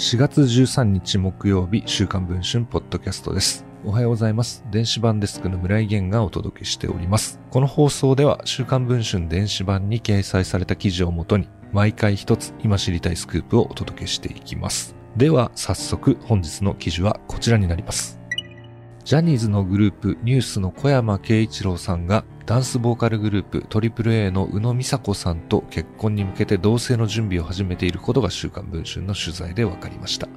[0.00, 3.66] 4月13日木曜日、週刊文春ポッドキャストです。
[3.84, 4.64] おはようございます。
[4.70, 7.38] 電子版デスクの村井源がお届けしております。
[7.50, 14.96] この放送では、週刊文春電子版に掲載された記事をもとに、毎回一つ今知りたいスクープをお届けしていきます。
[15.18, 18.19] では、早速本日の記事はこちらになります。
[19.10, 30.28] ジャニーズのグループニュースの小山慶一郎さんがダンスボーカルグループ AAA の宇野美佐子さんと結婚に向けて同棲の準備を始めていることが週刊文春の取材で分かりました。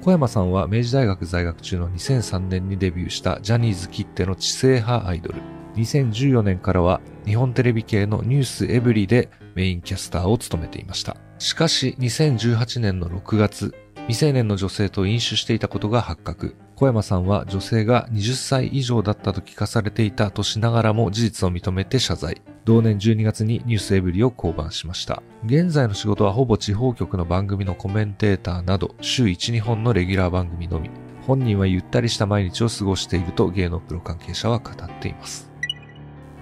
[0.00, 5.34] 小山さんは明治大学在学中の2003年にデビューしたジャニーズきっての知性派アイドル。
[5.74, 11.18] 2014年からは日本テレビ系のニュースエブリでメインキャスターを務めていました。
[11.38, 13.74] しかし2018年の6月、
[14.06, 16.56] 未成年の女性と飲酒していたことが発覚。
[16.80, 22.40] 小山さんは女性が20歳以上だったと聞かされていたとしながらも事実を認めて謝罪。
[22.64, 25.22] 同年12月にニュースエブリを降板しました。
[25.44, 30.88] 現在の仕事はほぼ地方局の番組のコメンテーターなど週1、2本のレギュラー番組のみ。
[31.26, 35.50] 本人はゆったりした毎日を過ごしていると芸能プロ関係者は語っています。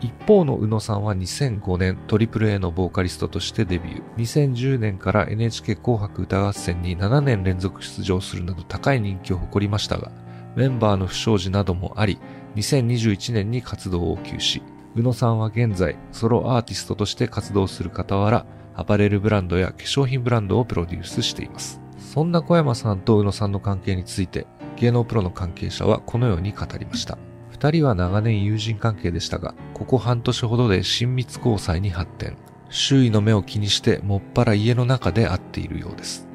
[0.00, 4.14] 一方の宇野さんは2005年 AAA のボーカリストとしてデビュー。
[4.14, 10.12] 2010年から NHK 紅白歌合戦に7年連続出場するなど高い人気を誇りましたが、
[10.58, 12.18] メンバーの不祥事などもあり、
[12.56, 14.60] 2021年に活動を休止。
[14.96, 21.80] 宇野さんは現在、ソロアーティストとして活動する傍ら、アパレルブランドや化粧品ブランドをプロデュースしています。
[22.00, 27.18] そんな小山さんと宇野さんの関係について、芸能プロの関係者はこのように語りました。
[27.52, 32.36] 二人は長年友人関係でしたが、ここ半年ほどで親密交際に発展。
[32.68, 36.27] 周囲の目を気にしてもっぱら家の中で会っているようです。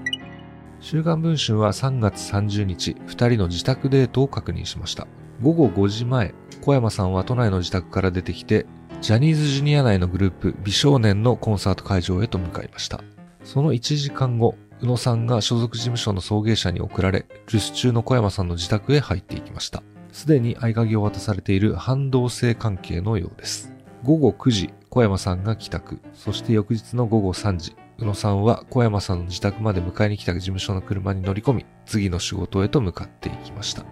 [0.84, 5.08] 週刊文春は3月30日、二人の自宅デートを確認しました。
[5.42, 8.66] 午後5時前、小山さんは都内の自宅から出てきて、
[9.00, 13.02] ジャニーズジュニア内のグループ美少年のコンサート会場へと向かいました。
[13.46, 19.84] その1時間後、宇野さんが所属事務所の送迎車に送られ、留守中の小山さんの自宅へ入っていきました。
[20.12, 23.72] すでに合鍵を渡されている反動性関係のようです。
[24.04, 26.02] 午後9時、小山さんが帰宅。
[26.14, 33.86] そして翌日の午後3時、宇野さんは小山さんの自宅まで迎えに来た事務所の車に乗り込み、次の仕事へと向かっていきました。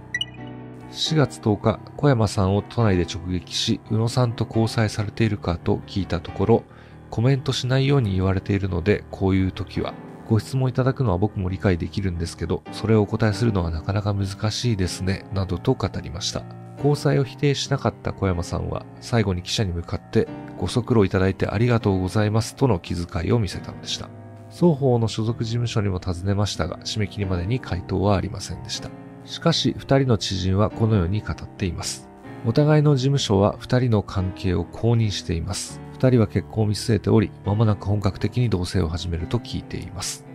[0.92, 6.64] 4月10日、小山さんを都内で直撃し、宇野さんと交際されているかと聞いたところ、
[7.10, 9.94] コメントしないように言われているので、こういう時は、
[10.28, 16.44] ご質問いただくのは僕も理解できるんですけど、それをお答えするのはなかなか難しいですね、などと語りました。
[16.76, 20.28] 交際を否定しなかった小山さんは、最後に記者に向かって、
[20.62, 24.10] ご足労いただいてありがとうございますとの気遣いを見せたのでした。
[24.52, 28.92] 双方の所属事務所にも尋ねましたが、締め切りまでに回答はありませんでした。
[29.26, 32.08] しかし、二人の知人はこのように語っています。
[32.46, 35.82] お互いの事務所は二人の関係を公認しています。
[35.94, 40.26] 二人は結婚を見据えており、間もなく本格的に同棲を始めると聞いています。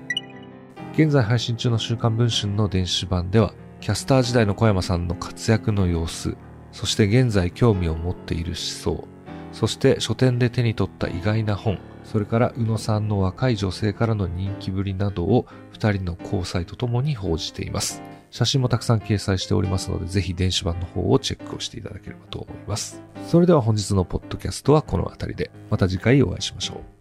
[0.94, 6.36] 現在配信中の週刊文春の電子版では、キャスター時代の小山さんの活躍の様子、
[6.72, 9.08] そして現在興味を持っている思想、
[9.56, 18.02] そして書店で手に取った意外な本、それから宇野さんの若い女性からの人気ぶりなどを2人の交際とともに報じています。
[18.30, 23.02] 写真もたくさん掲載しておりますので、ぜひ電子版の方をチェックをしていただければと思います。
[23.28, 26.95] それでは本日のポッドキャストはこの辺りで、また次回お会いしましょう。